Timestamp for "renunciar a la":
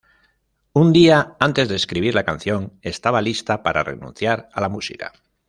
3.83-4.67